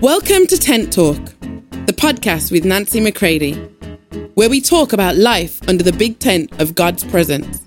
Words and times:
Welcome 0.00 0.46
to 0.46 0.56
Tent 0.56 0.94
Talk, 0.94 1.22
the 1.84 1.92
podcast 1.94 2.50
with 2.50 2.64
Nancy 2.64 3.00
McCready, 3.00 3.52
where 4.32 4.48
we 4.48 4.62
talk 4.62 4.94
about 4.94 5.16
life 5.16 5.60
under 5.68 5.84
the 5.84 5.92
big 5.92 6.18
tent 6.18 6.58
of 6.58 6.74
God's 6.74 7.04
presence 7.04 7.62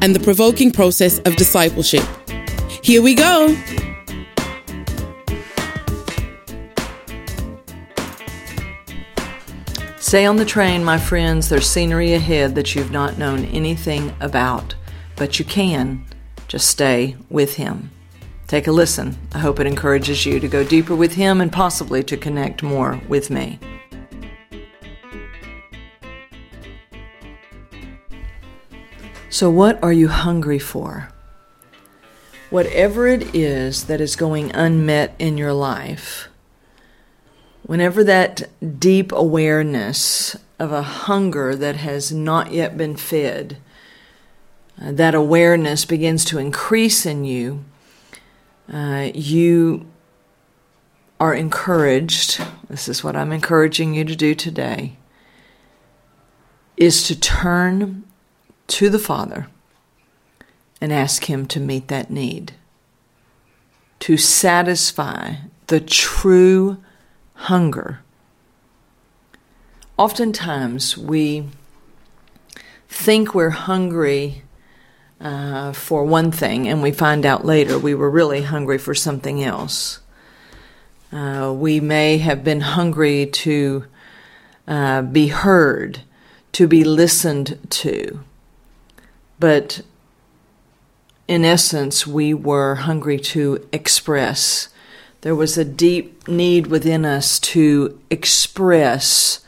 and 0.00 0.12
the 0.12 0.18
provoking 0.18 0.72
process 0.72 1.20
of 1.20 1.36
discipleship. 1.36 2.02
Here 2.82 3.00
we 3.00 3.14
go. 3.14 3.54
Stay 10.00 10.26
on 10.26 10.38
the 10.38 10.44
train, 10.44 10.82
my 10.82 10.98
friends. 10.98 11.48
There's 11.48 11.70
scenery 11.70 12.14
ahead 12.14 12.56
that 12.56 12.74
you've 12.74 12.90
not 12.90 13.16
known 13.16 13.44
anything 13.44 14.12
about, 14.18 14.74
but 15.14 15.38
you 15.38 15.44
can. 15.44 16.04
Just 16.48 16.66
stay 16.66 17.14
with 17.30 17.54
Him. 17.54 17.92
Take 18.46 18.68
a 18.68 18.72
listen. 18.72 19.18
I 19.34 19.40
hope 19.40 19.58
it 19.58 19.66
encourages 19.66 20.24
you 20.24 20.38
to 20.38 20.46
go 20.46 20.62
deeper 20.62 20.94
with 20.94 21.14
Him 21.14 21.40
and 21.40 21.50
possibly 21.50 22.04
to 22.04 22.16
connect 22.16 22.62
more 22.62 23.00
with 23.08 23.28
me. 23.28 23.58
So, 29.28 29.50
what 29.50 29.82
are 29.82 29.92
you 29.92 30.08
hungry 30.08 30.60
for? 30.60 31.08
Whatever 32.48 33.08
it 33.08 33.34
is 33.34 33.84
that 33.86 34.00
is 34.00 34.14
going 34.14 34.54
unmet 34.54 35.16
in 35.18 35.36
your 35.36 35.52
life, 35.52 36.28
whenever 37.64 38.04
that 38.04 38.48
deep 38.78 39.10
awareness 39.10 40.36
of 40.60 40.70
a 40.70 40.82
hunger 40.82 41.56
that 41.56 41.76
has 41.76 42.12
not 42.12 42.52
yet 42.52 42.78
been 42.78 42.96
fed, 42.96 43.56
uh, 44.80 44.92
that 44.92 45.16
awareness 45.16 45.84
begins 45.84 46.24
to 46.26 46.38
increase 46.38 47.04
in 47.04 47.24
you, 47.24 47.64
uh, 48.72 49.10
you 49.14 49.86
are 51.18 51.34
encouraged, 51.34 52.40
this 52.68 52.88
is 52.88 53.02
what 53.02 53.16
I'm 53.16 53.32
encouraging 53.32 53.94
you 53.94 54.04
to 54.04 54.16
do 54.16 54.34
today, 54.34 54.96
is 56.76 57.02
to 57.04 57.18
turn 57.18 58.04
to 58.66 58.90
the 58.90 58.98
Father 58.98 59.48
and 60.80 60.92
ask 60.92 61.24
Him 61.24 61.46
to 61.46 61.60
meet 61.60 61.88
that 61.88 62.10
need, 62.10 62.52
to 64.00 64.16
satisfy 64.16 65.36
the 65.68 65.80
true 65.80 66.78
hunger. 67.34 68.00
Oftentimes 69.96 70.98
we 70.98 71.48
think 72.88 73.34
we're 73.34 73.50
hungry 73.50 74.42
uh, 75.20 75.72
for 75.72 76.04
one 76.04 76.30
thing, 76.30 76.68
and 76.68 76.82
we 76.82 76.92
find 76.92 77.24
out 77.24 77.44
later 77.44 77.78
we 77.78 77.94
were 77.94 78.10
really 78.10 78.42
hungry 78.42 78.78
for 78.78 78.94
something 78.94 79.42
else. 79.42 80.00
Uh, 81.12 81.54
we 81.56 81.80
may 81.80 82.18
have 82.18 82.44
been 82.44 82.60
hungry 82.60 83.26
to 83.26 83.84
uh, 84.66 85.02
be 85.02 85.28
heard, 85.28 86.00
to 86.52 86.66
be 86.66 86.84
listened 86.84 87.58
to, 87.70 88.20
but 89.38 89.82
in 91.28 91.44
essence, 91.44 92.06
we 92.06 92.32
were 92.32 92.76
hungry 92.76 93.18
to 93.18 93.66
express. 93.72 94.68
There 95.22 95.34
was 95.34 95.58
a 95.58 95.64
deep 95.64 96.28
need 96.28 96.68
within 96.68 97.04
us 97.04 97.40
to 97.40 98.00
express 98.10 99.40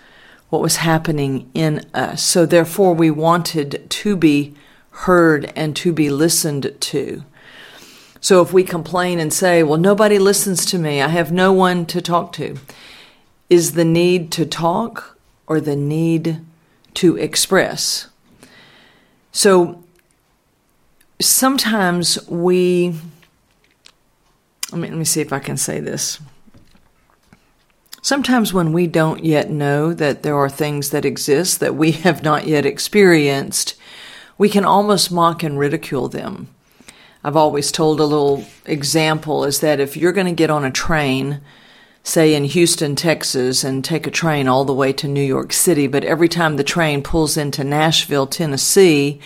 what 0.51 0.63
was 0.63 0.77
happening 0.77 1.51
in 1.55 1.85
us. 1.95 2.23
So, 2.23 2.47
therefore, 2.47 2.95
we 2.95 3.11
wanted 3.11 3.89
to 3.89 4.17
be 4.17 4.55
heard 5.03 5.53
and 5.55 5.77
to 5.77 5.93
be 5.93 6.11
listened 6.11 6.75
to. 6.81 7.23
So 8.21 8.43
if 8.43 8.53
we 8.53 8.65
complain 8.65 9.21
and 9.21 9.33
say, 9.33 9.63
well, 9.63 9.79
nobody 9.79 10.19
listens 10.19 10.67
to 10.67 10.79
me, 10.79 11.01
I 11.01 11.09
have 11.09 11.31
no 11.31 11.53
one 11.53 11.87
to 11.87 12.03
talk 12.03 12.33
to, 12.33 12.57
is 13.49 13.73
the 13.73 13.85
need 13.85 14.33
to 14.33 14.45
talk 14.45 15.17
or 15.47 15.61
the 15.61 15.77
need 15.77 16.41
to 16.95 17.17
express? 17.17 18.09
So 19.31 19.85
sometimes 21.21 22.19
we, 22.29 22.97
let 24.73 24.81
me, 24.81 24.89
let 24.89 24.99
me 24.99 25.05
see 25.05 25.21
if 25.21 25.33
I 25.33 25.39
can 25.39 25.57
say 25.57 25.79
this. 25.79 26.19
Sometimes 28.03 28.53
when 28.53 28.73
we 28.73 28.89
don't 28.89 29.25
yet 29.25 29.49
know 29.49 29.95
that 29.95 30.25
there 30.25 30.37
are 30.37 30.49
things 30.49 30.91
that 30.91 31.05
exist 31.05 31.61
that 31.61 31.77
we 31.77 31.93
have 31.93 32.25
not 32.25 32.49
yet 32.49 32.67
experienced, 32.67 33.77
we 34.39 34.49
can 34.49 34.65
almost 34.65 35.13
mock 35.13 35.43
and 35.43 35.59
ridicule 35.59 36.09
them. 36.09 36.49
I've 37.25 37.37
always 37.37 37.73
told 37.73 37.99
a 37.99 38.05
little 38.05 38.47
example 38.65 39.45
is 39.45 39.61
that 39.61 39.81
if 39.81 39.97
you're 39.97 40.13
going 40.13 40.29
to 40.29 40.33
get 40.33 40.51
on 40.51 40.65
a 40.65 40.71
train, 40.71 41.41
say 42.05 42.35
in 42.35 42.45
Houston, 42.45 42.95
Texas, 42.95 43.65
and 43.65 43.85
take 43.85 44.07
a 44.07 44.11
train 44.11 44.47
all 44.47 44.65
the 44.65 44.73
way 44.73 44.93
to 44.95 45.09
New 45.09 45.23
York 45.23 45.53
City, 45.53 45.89
but 45.89 46.05
every 46.05 46.29
time 46.29 46.57
the 46.57 46.65
train 46.65 47.03
pulls 47.03 47.37
into 47.37 47.65
Nashville, 47.65 48.29
Tennessee, 48.29 49.21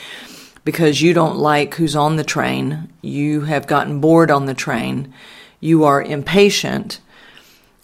because 0.64 1.02
you 1.02 1.12
don't 1.12 1.36
like 1.36 1.74
who's 1.74 1.94
on 1.94 2.16
the 2.16 2.24
train, 2.24 2.90
you 3.02 3.42
have 3.42 3.66
gotten 3.66 4.00
bored 4.00 4.30
on 4.30 4.46
the 4.46 4.54
train, 4.54 5.12
you 5.60 5.84
are 5.84 6.02
impatient 6.02 7.00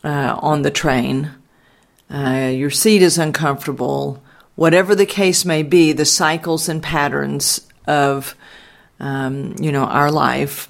uh, 0.03 0.38
on 0.41 0.62
the 0.62 0.71
train, 0.71 1.31
uh, 2.11 2.50
your 2.53 2.71
seat 2.71 3.03
is 3.03 3.19
uncomfortable, 3.19 4.22
whatever 4.59 4.93
the 4.97 5.07
case 5.07 5.45
may 5.45 5.63
be, 5.63 5.93
the 5.93 6.05
cycles 6.05 6.69
and 6.69 6.83
patterns 6.83 7.61
of, 7.87 8.35
um, 8.99 9.55
you 9.61 9.71
know, 9.71 9.85
our 9.85 10.11
life, 10.11 10.69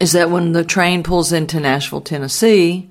is 0.00 0.12
that 0.12 0.30
when 0.30 0.52
the 0.52 0.64
train 0.64 1.02
pulls 1.02 1.30
into 1.30 1.60
Nashville, 1.60 2.00
Tennessee, 2.00 2.88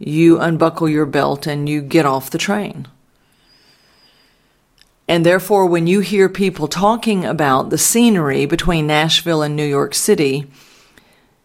you 0.00 0.40
unbuckle 0.40 0.88
your 0.88 1.06
belt 1.06 1.46
and 1.46 1.68
you 1.68 1.80
get 1.80 2.04
off 2.04 2.30
the 2.30 2.38
train. 2.38 2.88
And 5.06 5.24
therefore, 5.24 5.66
when 5.66 5.86
you 5.86 6.00
hear 6.00 6.28
people 6.28 6.66
talking 6.66 7.24
about 7.24 7.70
the 7.70 7.78
scenery 7.78 8.46
between 8.46 8.88
Nashville 8.88 9.42
and 9.42 9.54
New 9.54 9.64
York 9.64 9.94
City, 9.94 10.48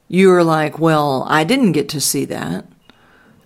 you're 0.07 0.44
like, 0.44 0.79
well, 0.79 1.24
I 1.29 1.44
didn't 1.44 1.74
get 1.74 1.90
to 1.90 2.01
see 2.01 2.25
that. 2.25 2.66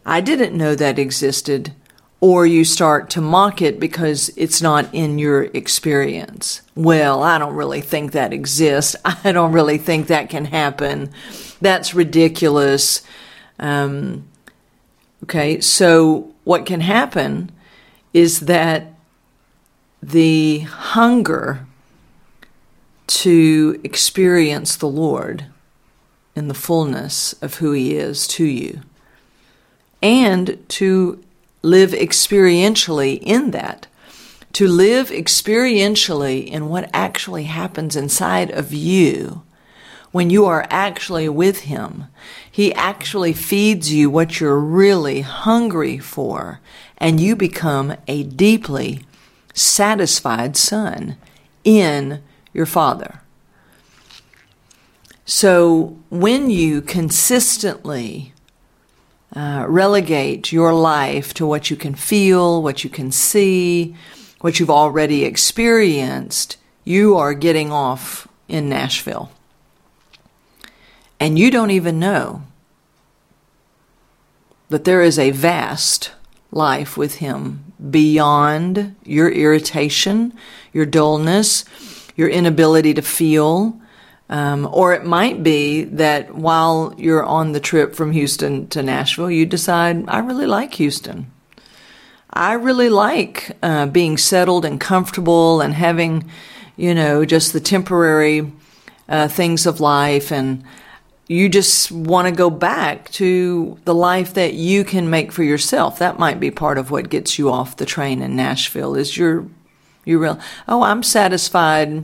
I 0.06 0.22
didn't 0.22 0.58
know 0.58 0.76
that 0.76 0.98
existed 0.98 1.74
or 2.22 2.46
you 2.46 2.66
start 2.66 3.10
to 3.12 3.22
mock 3.22 3.62
it 3.62 3.80
because 3.80 4.30
it's 4.36 4.62
not 4.62 4.94
in 4.94 5.18
your 5.20 5.44
experience. 5.54 6.62
Well, 6.76 7.24
I 7.24 7.38
don't 7.38 7.56
really 7.56 7.82
think 7.82 8.12
that 8.12 8.34
exists. 8.34 8.96
I 9.06 9.32
don't 9.32 9.54
really 9.54 9.78
think 9.78 10.08
that 10.08 10.30
can 10.30 10.46
happen. 10.46 11.12
That's 11.62 11.94
ridiculous. 11.94 13.04
Um, 13.58 14.28
okay, 15.24 15.62
so 15.62 16.34
what 16.44 16.66
can 16.66 16.82
happen 16.82 17.52
is 18.14 18.42
that 18.42 18.94
the 20.02 20.60
hunger 20.60 21.66
to 23.08 23.80
experience 23.84 24.76
the 24.76 24.88
Lord 24.88 25.46
in 26.36 26.48
the 26.48 26.54
fullness 26.54 27.34
of 27.42 27.56
who 27.56 27.72
He 27.72 27.96
is 27.96 28.28
to 28.28 28.46
you 28.46 28.82
and 30.02 30.64
to 30.70 31.22
live 31.62 31.92
experientially 31.92 33.20
in 33.22 33.52
that. 33.52 33.88
To 34.54 34.68
live 34.68 35.10
experientially 35.10 36.48
in 36.48 36.70
what 36.70 36.90
actually 36.94 37.44
happens 37.44 37.96
inside 37.96 38.50
of 38.50 38.74
you 38.74 39.44
when 40.12 40.30
you 40.30 40.46
are 40.46 40.66
actually 40.70 41.30
with 41.30 41.62
Him. 41.62 42.06
He 42.50 42.74
actually 42.74 43.34
feeds 43.34 43.94
you 43.94 44.10
what 44.10 44.40
you're 44.40 44.60
really 44.60 45.22
hungry 45.22 45.98
for, 46.00 46.60
and 46.98 47.20
you 47.20 47.36
become 47.36 47.96
a 48.08 48.24
deeply 48.24 49.02
satisfied 49.54 50.58
son 50.58 51.18
in 51.64 52.22
your 52.54 52.66
Father. 52.66 53.22
So 55.26 55.98
when 56.10 56.50
you 56.50 56.82
consistently 56.82 58.34
uh, 59.36 59.66
relegate 59.68 60.52
your 60.52 60.74
life 60.74 61.34
to 61.36 61.46
what 61.46 61.70
you 61.70 61.76
can 61.76 61.94
feel, 61.94 62.62
what 62.62 62.84
you 62.84 62.90
can 62.90 63.12
see, 63.12 63.96
what 64.42 64.60
you've 64.60 64.70
already 64.70 65.24
experienced, 65.24 66.58
you 66.84 67.18
are 67.18 67.34
getting 67.34 67.72
off 67.72 68.28
in 68.48 68.70
Nashville. 68.70 69.32
And 71.20 71.38
you 71.38 71.52
don't 71.52 71.72
even 71.72 72.00
know 72.00 72.44
that 74.70 74.86
there 74.86 75.02
is 75.02 75.20
a 75.20 75.32
vast 75.32 76.12
life 76.52 76.98
with 76.98 77.16
Him 77.16 77.74
beyond 77.90 78.96
your 79.04 79.30
irritation, 79.30 80.34
your 80.74 80.86
dullness, 80.86 81.66
your 82.16 82.30
inability 82.30 82.94
to 82.94 83.02
feel, 83.02 83.80
um, 84.30 84.70
or 84.72 84.94
it 84.94 85.06
might 85.06 85.42
be 85.42 85.84
that 85.86 86.36
while 86.36 86.94
you're 86.98 87.24
on 87.24 87.52
the 87.52 87.60
trip 87.60 87.96
from 87.96 88.12
Houston 88.12 88.68
to 88.68 88.84
Nashville, 88.84 89.32
you 89.32 89.46
decide, 89.46 90.08
I 90.08 90.20
really 90.20 90.46
like 90.46 90.76
Houston. 90.76 91.32
I 92.32 92.54
really 92.54 92.90
like 92.90 93.58
uh, 93.64 93.88
being 93.88 94.18
settled 94.18 94.66
and 94.66 94.80
comfortable 94.80 95.62
and 95.62 95.74
having, 95.74 96.30
you 96.78 96.94
know, 96.94 97.26
just 97.26 97.54
the 97.54 97.60
temporary 97.60 98.52
uh, 99.08 99.28
things 99.28 99.66
of 99.66 99.80
life. 99.80 100.32
And 100.32 100.64
you 101.28 101.50
just 101.50 101.92
want 101.92 102.28
to 102.28 102.32
go 102.32 102.52
back 102.52 103.10
to 103.14 103.80
the 103.86 103.96
life 103.96 104.36
that 104.36 104.54
you 104.54 104.84
can 104.84 105.10
make 105.10 105.32
for 105.32 105.44
yourself. 105.44 105.98
That 105.98 106.20
might 106.20 106.40
be 106.40 106.52
part 106.52 106.78
of 106.78 106.92
what 106.92 107.10
gets 107.10 107.40
you 107.40 107.50
off 107.50 107.78
the 107.78 107.86
train 107.86 108.22
in 108.22 108.36
Nashville 108.36 108.96
is 108.96 109.18
your 109.18 109.48
you 110.06 110.20
real 110.20 110.40
oh, 110.68 110.84
I'm 110.84 111.04
satisfied 111.04 112.04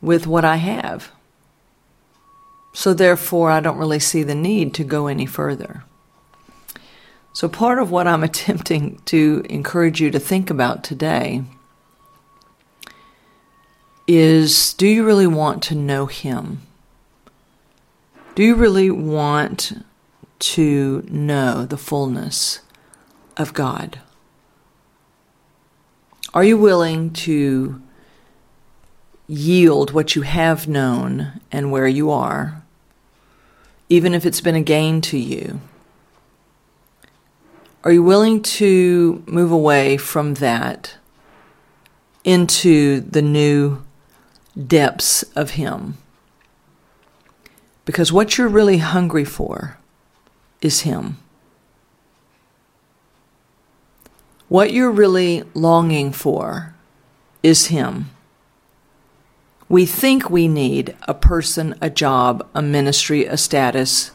with 0.00 0.26
what 0.26 0.44
I 0.44 0.56
have. 0.56 1.10
So 2.76 2.92
therefore 2.92 3.50
I 3.50 3.60
don't 3.60 3.78
really 3.78 3.98
see 3.98 4.22
the 4.22 4.34
need 4.34 4.74
to 4.74 4.84
go 4.84 5.06
any 5.06 5.24
further. 5.24 5.84
So 7.32 7.48
part 7.48 7.78
of 7.78 7.90
what 7.90 8.06
I'm 8.06 8.22
attempting 8.30 9.00
to 9.06 9.46
encourage 9.48 9.98
you 9.98 10.10
to 10.10 10.20
think 10.20 10.50
about 10.50 10.84
today 10.84 11.44
is 14.06 14.74
do 14.74 14.86
you 14.86 15.06
really 15.06 15.26
want 15.26 15.62
to 15.62 15.74
know 15.74 16.04
him? 16.04 16.60
Do 18.34 18.42
you 18.42 18.54
really 18.54 18.90
want 18.90 19.82
to 20.38 21.02
know 21.08 21.64
the 21.64 21.78
fullness 21.78 22.60
of 23.38 23.54
God? 23.54 24.00
Are 26.34 26.44
you 26.44 26.58
willing 26.58 27.14
to 27.24 27.80
yield 29.26 29.92
what 29.92 30.14
you 30.14 30.20
have 30.20 30.68
known 30.68 31.40
and 31.50 31.72
where 31.72 31.88
you 31.88 32.10
are, 32.10 32.62
even 33.88 34.14
if 34.14 34.26
it's 34.26 34.40
been 34.40 34.56
a 34.56 34.62
gain 34.62 35.00
to 35.02 35.18
you? 35.18 35.60
Are 37.84 37.92
you 37.92 38.02
willing 38.02 38.42
to 38.42 39.22
move 39.26 39.52
away 39.52 39.96
from 39.96 40.34
that 40.34 40.96
into 42.24 43.00
the 43.00 43.22
new 43.22 43.84
depths 44.66 45.22
of 45.36 45.50
Him? 45.50 45.96
Because 47.84 48.12
what 48.12 48.36
you're 48.36 48.48
really 48.48 48.78
hungry 48.78 49.24
for 49.24 49.78
is 50.60 50.80
Him. 50.80 51.18
What 54.48 54.72
you're 54.72 54.90
really 54.90 55.44
longing 55.54 56.10
for 56.10 56.74
is 57.44 57.66
Him. 57.66 58.10
We 59.68 59.84
think 59.86 60.30
we 60.30 60.46
need 60.46 60.94
a 61.02 61.14
person, 61.14 61.74
a 61.80 61.90
job, 61.90 62.46
a 62.54 62.62
ministry, 62.62 63.24
a 63.24 63.36
status. 63.36 64.12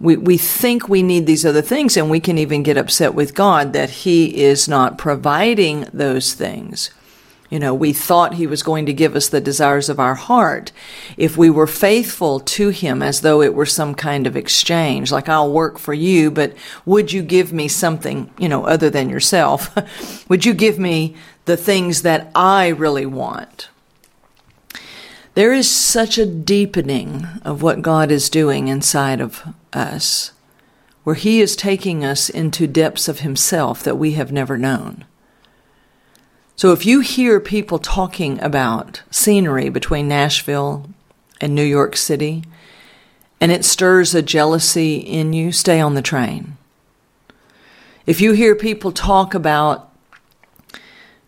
We, 0.00 0.16
we 0.16 0.38
think 0.38 0.88
we 0.88 1.02
need 1.02 1.26
these 1.26 1.44
other 1.44 1.62
things, 1.62 1.96
and 1.96 2.10
we 2.10 2.20
can 2.20 2.38
even 2.38 2.62
get 2.62 2.76
upset 2.76 3.14
with 3.14 3.34
God 3.34 3.72
that 3.72 3.90
He 3.90 4.42
is 4.42 4.68
not 4.68 4.98
providing 4.98 5.86
those 5.92 6.34
things. 6.34 6.90
You 7.50 7.60
know, 7.60 7.72
we 7.72 7.92
thought 7.92 8.34
he 8.34 8.48
was 8.48 8.64
going 8.64 8.86
to 8.86 8.92
give 8.92 9.14
us 9.14 9.28
the 9.28 9.40
desires 9.40 9.88
of 9.88 10.00
our 10.00 10.16
heart 10.16 10.72
if 11.16 11.36
we 11.36 11.50
were 11.50 11.68
faithful 11.68 12.40
to 12.40 12.70
him 12.70 13.00
as 13.00 13.20
though 13.20 13.42
it 13.42 13.54
were 13.54 13.64
some 13.64 13.94
kind 13.94 14.26
of 14.26 14.36
exchange, 14.36 15.12
like 15.12 15.28
I'll 15.28 15.52
work 15.52 15.78
for 15.78 15.94
you, 15.94 16.32
but 16.32 16.54
would 16.84 17.12
you 17.12 17.22
give 17.22 17.52
me 17.52 17.68
something, 17.68 18.28
you 18.38 18.48
know, 18.48 18.64
other 18.64 18.90
than 18.90 19.08
yourself? 19.08 19.70
would 20.28 20.44
you 20.44 20.52
give 20.52 20.80
me 20.80 21.14
the 21.44 21.56
things 21.56 22.02
that 22.02 22.28
I 22.34 22.68
really 22.68 23.06
want? 23.06 23.68
There 25.34 25.52
is 25.52 25.68
such 25.68 26.16
a 26.16 26.26
deepening 26.26 27.26
of 27.44 27.60
what 27.60 27.82
God 27.82 28.12
is 28.12 28.30
doing 28.30 28.68
inside 28.68 29.20
of 29.20 29.42
us, 29.72 30.30
where 31.02 31.16
He 31.16 31.40
is 31.40 31.56
taking 31.56 32.04
us 32.04 32.28
into 32.28 32.68
depths 32.68 33.08
of 33.08 33.20
Himself 33.20 33.82
that 33.82 33.98
we 33.98 34.12
have 34.12 34.30
never 34.30 34.56
known. 34.56 35.04
So 36.54 36.72
if 36.72 36.86
you 36.86 37.00
hear 37.00 37.40
people 37.40 37.80
talking 37.80 38.40
about 38.40 39.02
scenery 39.10 39.68
between 39.68 40.06
Nashville 40.06 40.88
and 41.40 41.52
New 41.52 41.64
York 41.64 41.96
City, 41.96 42.44
and 43.40 43.50
it 43.50 43.64
stirs 43.64 44.14
a 44.14 44.22
jealousy 44.22 44.98
in 44.98 45.32
you, 45.32 45.50
stay 45.50 45.80
on 45.80 45.94
the 45.94 46.02
train. 46.02 46.56
If 48.06 48.20
you 48.20 48.32
hear 48.32 48.54
people 48.54 48.92
talk 48.92 49.34
about, 49.34 49.90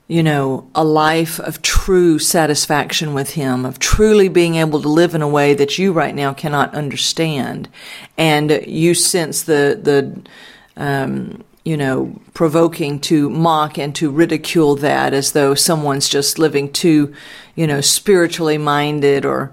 you 0.08 0.22
know, 0.22 0.70
a 0.74 0.84
life 0.84 1.40
of 1.40 1.62
true 1.62 2.18
satisfaction 2.18 3.12
with 3.12 3.30
Him, 3.30 3.64
of 3.64 3.78
truly 3.78 4.28
being 4.28 4.54
able 4.54 4.80
to 4.80 4.88
live 4.88 5.14
in 5.14 5.22
a 5.22 5.28
way 5.28 5.54
that 5.54 5.78
you 5.78 5.92
right 5.92 6.14
now 6.14 6.32
cannot 6.32 6.74
understand, 6.74 7.68
and 8.16 8.62
you 8.66 8.94
sense 8.94 9.42
the, 9.42 9.78
the, 9.82 10.80
um, 10.80 11.42
you 11.64 11.76
know, 11.76 12.20
provoking 12.34 13.00
to 13.00 13.28
mock 13.28 13.78
and 13.78 13.96
to 13.96 14.08
ridicule 14.08 14.76
that 14.76 15.12
as 15.12 15.32
though 15.32 15.54
someone's 15.54 16.08
just 16.08 16.38
living 16.38 16.72
too, 16.72 17.12
you 17.56 17.66
know, 17.66 17.80
spiritually 17.80 18.58
minded 18.58 19.24
or, 19.24 19.50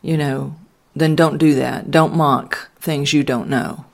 you 0.00 0.16
know, 0.16 0.56
then 0.96 1.14
don't 1.14 1.36
do 1.36 1.54
that. 1.56 1.90
Don't 1.90 2.16
mock 2.16 2.70
things 2.80 3.12
you 3.12 3.22
don't 3.22 3.50
know. 3.50 3.84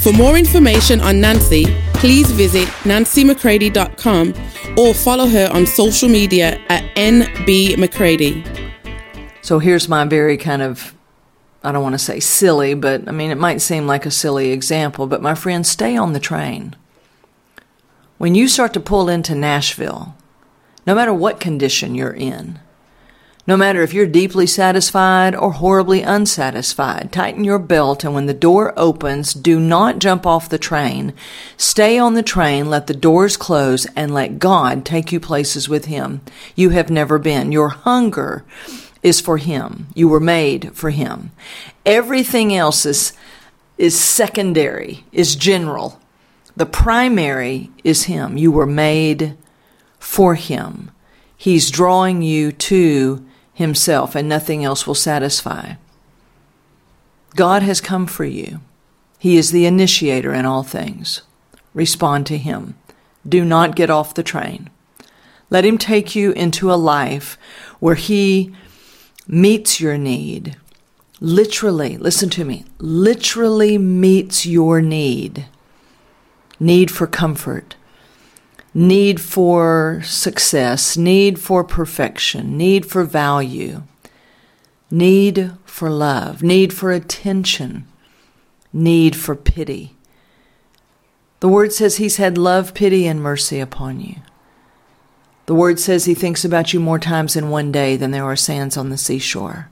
For 0.00 0.12
more 0.12 0.38
information 0.38 1.00
on 1.00 1.20
Nancy, 1.20 1.64
please 1.94 2.30
visit 2.30 2.68
nancymccready.com 2.84 4.34
or 4.78 4.94
follow 4.94 5.26
her 5.26 5.50
on 5.52 5.66
social 5.66 6.08
media 6.08 6.60
at 6.68 6.84
nbmccready. 6.94 8.44
So 9.42 9.58
here's 9.58 9.88
my 9.88 10.04
very 10.04 10.36
kind 10.36 10.62
of 10.62 10.94
I 11.64 11.72
don't 11.72 11.82
want 11.82 11.94
to 11.94 11.98
say 11.98 12.20
silly, 12.20 12.74
but 12.74 13.08
I 13.08 13.10
mean, 13.10 13.32
it 13.32 13.38
might 13.38 13.60
seem 13.60 13.88
like 13.88 14.06
a 14.06 14.12
silly 14.12 14.52
example, 14.52 15.08
but 15.08 15.20
my 15.20 15.34
friends, 15.34 15.68
stay 15.68 15.96
on 15.96 16.12
the 16.12 16.20
train. 16.20 16.76
When 18.18 18.36
you 18.36 18.46
start 18.46 18.72
to 18.74 18.80
pull 18.80 19.08
into 19.08 19.34
Nashville, 19.34 20.14
no 20.86 20.94
matter 20.94 21.12
what 21.12 21.40
condition 21.40 21.96
you're 21.96 22.14
in, 22.14 22.60
no 23.48 23.56
matter 23.56 23.82
if 23.82 23.92
you're 23.92 24.06
deeply 24.06 24.46
satisfied 24.46 25.34
or 25.34 25.50
horribly 25.50 26.02
unsatisfied, 26.02 27.10
tighten 27.10 27.42
your 27.42 27.58
belt 27.58 28.04
and 28.04 28.14
when 28.14 28.26
the 28.26 28.34
door 28.34 28.72
opens, 28.76 29.34
do 29.34 29.58
not 29.58 29.98
jump 29.98 30.24
off 30.24 30.48
the 30.48 30.58
train. 30.58 31.12
Stay 31.56 31.98
on 31.98 32.14
the 32.14 32.22
train, 32.22 32.70
let 32.70 32.86
the 32.86 32.94
doors 32.94 33.36
close, 33.36 33.86
and 33.96 34.14
let 34.14 34.38
God 34.38 34.84
take 34.84 35.10
you 35.10 35.18
places 35.18 35.68
with 35.68 35.86
Him 35.86 36.20
you 36.54 36.70
have 36.70 36.90
never 36.90 37.18
been. 37.18 37.50
Your 37.50 37.70
hunger 37.70 38.44
is 39.02 39.20
for 39.20 39.36
him. 39.36 39.86
You 39.94 40.08
were 40.08 40.20
made 40.20 40.74
for 40.76 40.90
him. 40.90 41.30
Everything 41.86 42.54
else 42.54 42.84
is 42.84 43.12
is 43.76 43.98
secondary, 43.98 45.04
is 45.12 45.36
general. 45.36 46.00
The 46.56 46.66
primary 46.66 47.70
is 47.84 48.04
him. 48.04 48.36
You 48.36 48.50
were 48.50 48.66
made 48.66 49.36
for 50.00 50.34
him. 50.34 50.90
He's 51.36 51.70
drawing 51.70 52.20
you 52.22 52.50
to 52.50 53.24
himself 53.58 54.14
and 54.14 54.28
nothing 54.28 54.64
else 54.64 54.86
will 54.86 54.94
satisfy. 54.94 55.74
God 57.34 57.62
has 57.64 57.80
come 57.80 58.06
for 58.06 58.24
you. 58.24 58.60
He 59.18 59.36
is 59.36 59.50
the 59.50 59.66
initiator 59.66 60.32
in 60.32 60.46
all 60.46 60.62
things. 60.62 61.22
Respond 61.74 62.24
to 62.28 62.38
him. 62.38 62.76
Do 63.28 63.44
not 63.44 63.74
get 63.74 63.90
off 63.90 64.14
the 64.14 64.22
train. 64.22 64.70
Let 65.50 65.64
him 65.64 65.76
take 65.76 66.14
you 66.14 66.30
into 66.32 66.72
a 66.72 66.78
life 66.78 67.36
where 67.80 67.96
he 67.96 68.54
meets 69.26 69.80
your 69.80 69.98
need, 69.98 70.56
literally, 71.18 71.98
listen 71.98 72.30
to 72.30 72.44
me, 72.44 72.64
literally 72.78 73.76
meets 73.76 74.46
your 74.46 74.80
need. 74.80 75.46
Need 76.60 76.92
for 76.92 77.08
comfort, 77.08 77.74
need 78.78 79.20
for 79.20 80.00
success, 80.04 80.96
need 80.96 81.36
for 81.38 81.64
perfection, 81.64 82.56
need 82.56 82.86
for 82.86 83.02
value, 83.02 83.82
need 84.88 85.52
for 85.64 85.90
love, 85.90 86.44
need 86.44 86.72
for 86.72 86.92
attention, 86.92 87.84
need 88.72 89.16
for 89.16 89.34
pity. 89.34 89.96
The 91.40 91.48
word 91.48 91.72
says 91.72 91.96
he's 91.96 92.18
had 92.18 92.38
love, 92.38 92.72
pity, 92.72 93.08
and 93.08 93.20
mercy 93.20 93.58
upon 93.58 94.00
you. 94.00 94.16
The 95.46 95.54
word 95.54 95.80
says 95.80 96.04
he 96.04 96.14
thinks 96.14 96.44
about 96.44 96.72
you 96.72 96.78
more 96.78 97.00
times 97.00 97.34
in 97.34 97.50
one 97.50 97.72
day 97.72 97.96
than 97.96 98.12
there 98.12 98.24
are 98.24 98.36
sands 98.36 98.76
on 98.76 98.90
the 98.90 98.98
seashore. 98.98 99.70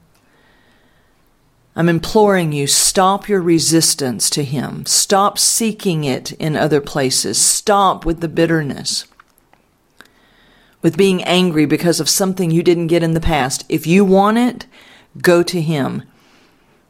I'm 1.76 1.90
imploring 1.90 2.52
you, 2.52 2.66
stop 2.66 3.28
your 3.28 3.42
resistance 3.42 4.30
to 4.30 4.42
him. 4.42 4.86
Stop 4.86 5.38
seeking 5.38 6.04
it 6.04 6.32
in 6.32 6.56
other 6.56 6.80
places. 6.80 7.38
Stop 7.38 8.06
with 8.06 8.20
the 8.20 8.28
bitterness, 8.28 9.04
with 10.80 10.96
being 10.96 11.22
angry 11.24 11.66
because 11.66 12.00
of 12.00 12.08
something 12.08 12.50
you 12.50 12.62
didn't 12.62 12.86
get 12.86 13.02
in 13.02 13.12
the 13.12 13.20
past. 13.20 13.66
If 13.68 13.86
you 13.86 14.06
want 14.06 14.38
it, 14.38 14.66
go 15.20 15.42
to 15.42 15.60
him, 15.60 16.04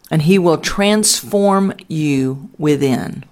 and 0.08 0.22
he 0.22 0.38
will 0.38 0.58
transform 0.58 1.74
you 1.88 2.48
within. 2.56 3.24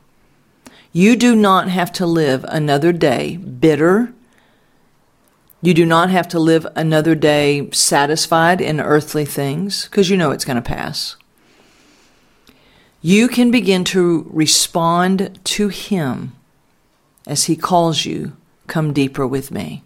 You 0.92 1.14
do 1.14 1.37
not 1.37 1.68
have 1.68 1.92
to 1.92 2.06
live 2.06 2.44
another 2.49 2.92
day 2.92 3.37
bitter 3.37 4.12
you 5.64 5.73
do 5.73 5.87
not 5.87 6.11
have 6.11 6.28
to 6.28 6.38
live 6.38 6.66
another 6.76 7.14
day 7.14 7.70
satisfied 7.70 8.61
in 8.61 8.80
earthly 8.80 9.25
things 9.25 9.87
because 9.87 10.11
you 10.11 10.16
know 10.18 10.30
it's 10.30 10.44
going 10.44 10.56
to 10.56 10.62
pass. 10.62 11.16
You 13.06 13.28
can 13.28 13.50
begin 13.50 13.84
to 13.84 14.26
respond 14.30 15.38
to 15.44 15.68
Him 15.68 16.32
as 17.26 17.44
He 17.44 17.54
calls 17.54 18.06
you, 18.06 18.34
Come 18.66 18.94
deeper 18.94 19.26
with 19.26 19.50
me. 19.50 19.84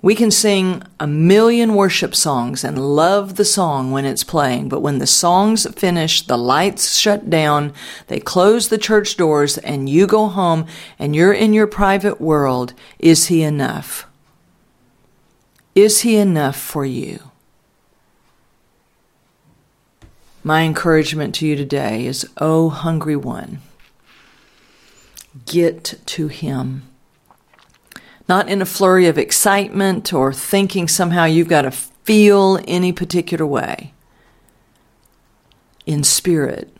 We 0.00 0.14
can 0.14 0.30
sing 0.30 0.82
a 0.98 1.06
million 1.06 1.74
worship 1.74 2.14
songs 2.14 2.64
and 2.64 2.96
love 2.96 3.36
the 3.36 3.44
song 3.44 3.92
when 3.92 4.06
it's 4.06 4.24
playing, 4.24 4.70
but 4.70 4.80
when 4.80 4.96
the 4.96 5.06
song's 5.06 5.70
finished, 5.78 6.26
the 6.26 6.38
lights 6.38 6.96
shut 6.96 7.28
down, 7.28 7.74
they 8.06 8.18
close 8.18 8.68
the 8.68 8.78
church 8.78 9.18
doors, 9.18 9.58
and 9.58 9.90
you 9.90 10.06
go 10.06 10.28
home 10.28 10.64
and 10.98 11.14
you're 11.14 11.34
in 11.34 11.52
your 11.52 11.66
private 11.66 12.18
world, 12.18 12.72
is 12.98 13.26
He 13.26 13.42
enough? 13.42 14.06
Is 15.74 16.00
He 16.00 16.16
enough 16.16 16.56
for 16.56 16.86
you? 16.86 17.30
My 20.46 20.62
encouragement 20.62 21.34
to 21.36 21.46
you 21.46 21.56
today 21.56 22.06
is, 22.06 22.24
Oh, 22.38 22.68
hungry 22.68 23.16
one, 23.16 23.58
get 25.44 26.00
to 26.06 26.28
Him 26.28 26.84
not 28.28 28.48
in 28.48 28.60
a 28.60 28.66
flurry 28.66 29.06
of 29.06 29.18
excitement 29.18 30.12
or 30.12 30.32
thinking 30.32 30.88
somehow 30.88 31.24
you've 31.24 31.48
got 31.48 31.62
to 31.62 31.70
feel 31.70 32.60
any 32.66 32.92
particular 32.92 33.46
way. 33.46 33.92
In 35.84 36.02
spirit. 36.02 36.76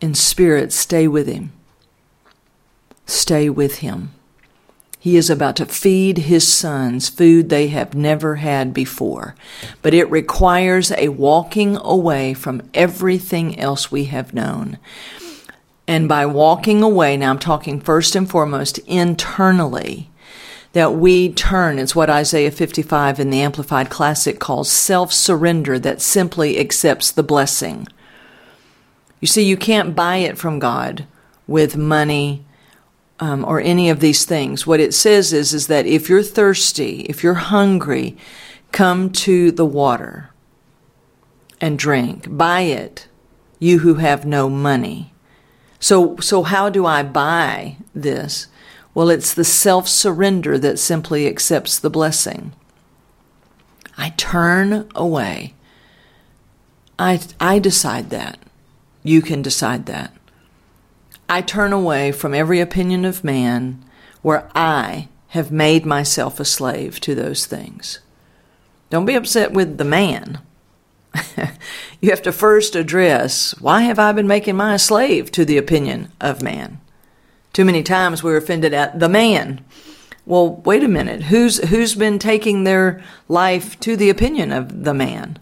In 0.00 0.14
spirit, 0.14 0.72
stay 0.72 1.06
with 1.06 1.26
Him. 1.26 1.52
Stay 3.06 3.50
with 3.50 3.78
Him. 3.78 4.12
He 4.98 5.16
is 5.16 5.30
about 5.30 5.56
to 5.56 5.66
feed 5.66 6.18
His 6.18 6.46
sons 6.46 7.08
food 7.08 7.48
they 7.48 7.68
have 7.68 7.94
never 7.94 8.36
had 8.36 8.74
before, 8.74 9.36
but 9.80 9.94
it 9.94 10.10
requires 10.10 10.90
a 10.92 11.08
walking 11.08 11.76
away 11.76 12.34
from 12.34 12.68
everything 12.74 13.58
else 13.58 13.92
we 13.92 14.04
have 14.06 14.34
known. 14.34 14.78
And 15.86 16.08
by 16.08 16.26
walking 16.26 16.82
away, 16.82 17.16
now 17.16 17.30
I'm 17.30 17.38
talking 17.38 17.80
first 17.80 18.16
and 18.16 18.28
foremost 18.28 18.78
internally, 18.80 20.10
that 20.72 20.94
we 20.94 21.32
turn, 21.32 21.78
it's 21.78 21.96
what 21.96 22.10
Isaiah 22.10 22.50
55 22.50 23.18
in 23.18 23.30
the 23.30 23.40
Amplified 23.40 23.88
Classic 23.88 24.38
calls 24.38 24.70
self 24.70 25.12
surrender 25.12 25.78
that 25.78 26.02
simply 26.02 26.58
accepts 26.58 27.10
the 27.10 27.22
blessing. 27.22 27.88
You 29.20 29.26
see, 29.28 29.42
you 29.42 29.56
can't 29.56 29.96
buy 29.96 30.16
it 30.16 30.36
from 30.36 30.58
God 30.58 31.06
with 31.46 31.76
money 31.76 32.44
um, 33.20 33.44
or 33.44 33.60
any 33.60 33.90
of 33.90 34.00
these 34.00 34.24
things. 34.24 34.66
What 34.66 34.80
it 34.80 34.94
says 34.94 35.32
is, 35.32 35.52
is 35.52 35.66
that 35.66 35.86
if 35.86 36.08
you're 36.08 36.22
thirsty, 36.22 37.00
if 37.08 37.22
you're 37.22 37.34
hungry, 37.34 38.16
come 38.72 39.10
to 39.10 39.50
the 39.50 39.66
water 39.66 40.30
and 41.60 41.78
drink. 41.78 42.26
Buy 42.36 42.62
it, 42.62 43.08
you 43.58 43.80
who 43.80 43.94
have 43.94 44.24
no 44.24 44.48
money. 44.48 45.12
So, 45.80 46.16
so 46.18 46.42
how 46.42 46.68
do 46.68 46.86
I 46.86 47.02
buy 47.02 47.76
this? 47.94 48.48
Well, 48.94 49.10
it's 49.10 49.32
the 49.34 49.44
self 49.44 49.88
surrender 49.88 50.58
that 50.58 50.78
simply 50.78 51.26
accepts 51.26 51.78
the 51.78 51.90
blessing. 51.90 52.52
I 53.96 54.10
turn 54.16 54.88
away. 54.94 55.54
I, 56.98 57.20
I 57.38 57.58
decide 57.58 58.10
that. 58.10 58.38
You 59.02 59.22
can 59.22 59.42
decide 59.42 59.86
that. 59.86 60.12
I 61.28 61.42
turn 61.42 61.72
away 61.72 62.12
from 62.12 62.34
every 62.34 62.60
opinion 62.60 63.04
of 63.04 63.22
man 63.22 63.84
where 64.22 64.50
I 64.54 65.08
have 65.28 65.52
made 65.52 65.84
myself 65.84 66.40
a 66.40 66.44
slave 66.44 67.00
to 67.00 67.14
those 67.14 67.44
things. 67.44 68.00
Don't 68.90 69.04
be 69.04 69.14
upset 69.14 69.52
with 69.52 69.76
the 69.76 69.84
man. 69.84 70.40
you 72.00 72.10
have 72.10 72.22
to 72.22 72.32
first 72.32 72.74
address 72.74 73.58
why 73.60 73.82
have 73.82 73.98
I 73.98 74.12
been 74.12 74.26
making 74.26 74.56
my 74.56 74.76
slave 74.76 75.30
to 75.32 75.44
the 75.44 75.58
opinion 75.58 76.12
of 76.20 76.42
man? 76.42 76.80
Too 77.52 77.64
many 77.64 77.82
times 77.82 78.22
we're 78.22 78.36
offended 78.36 78.72
at 78.72 78.98
the 78.98 79.08
man. 79.08 79.64
Well, 80.24 80.56
wait 80.64 80.84
a 80.84 80.88
minute. 80.88 81.24
Who's 81.24 81.58
who's 81.68 81.94
been 81.94 82.18
taking 82.18 82.64
their 82.64 83.02
life 83.28 83.80
to 83.80 83.96
the 83.96 84.10
opinion 84.10 84.52
of 84.52 84.84
the 84.84 84.94
man? 84.94 85.38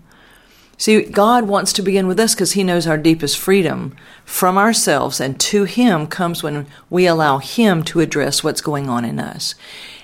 See, 0.78 1.02
God 1.02 1.44
wants 1.44 1.72
to 1.74 1.82
begin 1.82 2.06
with 2.06 2.20
us 2.20 2.34
because 2.34 2.52
He 2.52 2.62
knows 2.62 2.86
our 2.86 2.98
deepest 2.98 3.38
freedom 3.38 3.96
from 4.24 4.58
ourselves, 4.58 5.20
and 5.20 5.40
to 5.40 5.64
Him 5.64 6.06
comes 6.06 6.42
when 6.42 6.66
we 6.90 7.06
allow 7.06 7.38
Him 7.38 7.82
to 7.84 8.00
address 8.00 8.44
what's 8.44 8.60
going 8.60 8.88
on 8.88 9.04
in 9.04 9.18
us. 9.18 9.54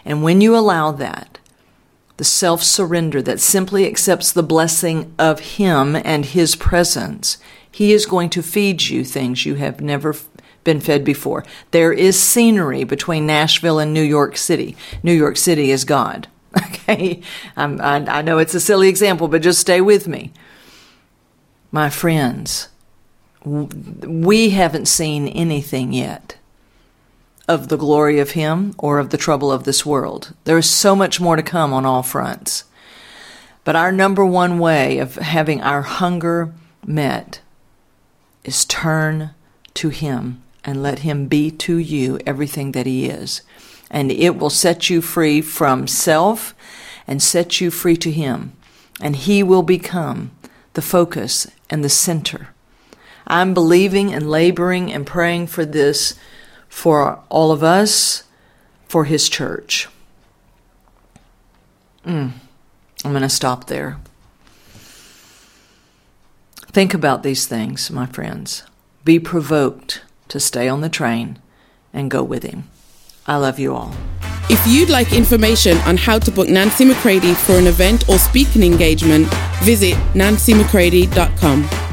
And 0.04 0.22
when 0.22 0.40
you 0.40 0.56
allow 0.56 0.90
that, 0.92 1.38
the 2.16 2.24
self 2.24 2.62
surrender 2.62 3.20
that 3.22 3.40
simply 3.40 3.86
accepts 3.86 4.32
the 4.32 4.42
blessing 4.42 5.14
of 5.18 5.40
Him 5.40 5.94
and 5.94 6.24
His 6.24 6.56
presence, 6.56 7.36
He 7.70 7.92
is 7.92 8.06
going 8.06 8.30
to 8.30 8.42
feed 8.42 8.82
you 8.84 9.04
things 9.04 9.44
you 9.44 9.56
have 9.56 9.80
never 9.80 10.14
been 10.64 10.80
fed 10.80 11.04
before. 11.04 11.44
There 11.72 11.92
is 11.92 12.18
scenery 12.18 12.84
between 12.84 13.26
Nashville 13.26 13.78
and 13.78 13.92
New 13.92 14.02
York 14.02 14.36
City. 14.36 14.76
New 15.02 15.12
York 15.12 15.36
City 15.36 15.70
is 15.70 15.84
God. 15.84 16.28
Okay? 16.84 17.22
I, 17.56 17.64
I 17.64 18.22
know 18.22 18.38
it's 18.38 18.54
a 18.54 18.60
silly 18.60 18.88
example, 18.88 19.28
but 19.28 19.40
just 19.40 19.60
stay 19.60 19.80
with 19.80 20.08
me. 20.08 20.32
My 21.74 21.88
friends, 21.88 22.68
we 23.46 24.50
haven't 24.50 24.88
seen 24.88 25.26
anything 25.26 25.94
yet 25.94 26.36
of 27.48 27.68
the 27.68 27.78
glory 27.78 28.20
of 28.20 28.32
Him 28.32 28.74
or 28.76 28.98
of 28.98 29.08
the 29.08 29.16
trouble 29.16 29.50
of 29.50 29.64
this 29.64 29.86
world. 29.86 30.34
There 30.44 30.58
is 30.58 30.68
so 30.68 30.94
much 30.94 31.18
more 31.18 31.34
to 31.34 31.42
come 31.42 31.72
on 31.72 31.86
all 31.86 32.02
fronts. 32.02 32.64
But 33.64 33.74
our 33.74 33.90
number 33.90 34.22
one 34.22 34.58
way 34.58 34.98
of 34.98 35.14
having 35.14 35.62
our 35.62 35.80
hunger 35.80 36.52
met 36.86 37.40
is 38.44 38.66
turn 38.66 39.30
to 39.72 39.88
Him 39.88 40.42
and 40.64 40.82
let 40.82 40.98
Him 40.98 41.26
be 41.26 41.50
to 41.52 41.78
you 41.78 42.20
everything 42.26 42.72
that 42.72 42.84
He 42.84 43.06
is. 43.06 43.40
And 43.90 44.12
it 44.12 44.36
will 44.36 44.50
set 44.50 44.90
you 44.90 45.00
free 45.00 45.40
from 45.40 45.86
self 45.86 46.54
and 47.06 47.22
set 47.22 47.62
you 47.62 47.70
free 47.70 47.96
to 47.96 48.10
Him. 48.10 48.52
And 49.00 49.16
He 49.16 49.42
will 49.42 49.62
become 49.62 50.32
the 50.74 50.82
focus 50.82 51.46
and 51.70 51.84
the 51.84 51.88
center. 51.88 52.48
I'm 53.26 53.54
believing 53.54 54.12
and 54.12 54.28
laboring 54.28 54.92
and 54.92 55.06
praying 55.06 55.48
for 55.48 55.64
this 55.64 56.14
for 56.68 57.20
all 57.28 57.52
of 57.52 57.62
us, 57.62 58.24
for 58.88 59.04
His 59.04 59.28
church. 59.28 59.88
Mm. 62.06 62.32
I'm 63.04 63.10
going 63.10 63.22
to 63.22 63.28
stop 63.28 63.66
there. 63.66 63.98
Think 66.72 66.94
about 66.94 67.22
these 67.22 67.46
things, 67.46 67.90
my 67.90 68.06
friends. 68.06 68.62
Be 69.04 69.18
provoked 69.18 70.02
to 70.28 70.40
stay 70.40 70.68
on 70.68 70.80
the 70.80 70.88
train 70.88 71.38
and 71.92 72.10
go 72.10 72.22
with 72.22 72.42
Him. 72.42 72.64
I 73.26 73.36
love 73.36 73.58
you 73.58 73.74
all. 73.74 73.94
If 74.50 74.66
you'd 74.66 74.90
like 74.90 75.12
information 75.12 75.76
on 75.78 75.96
how 75.96 76.18
to 76.18 76.30
book 76.30 76.48
Nancy 76.48 76.84
McCready 76.84 77.34
for 77.34 77.52
an 77.52 77.66
event 77.66 78.08
or 78.08 78.18
speaking 78.18 78.62
engagement, 78.62 79.28
visit 79.62 79.94
nancymccready.com. 80.14 81.91